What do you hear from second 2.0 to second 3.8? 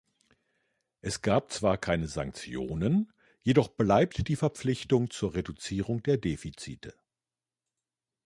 Sanktionen, jedoch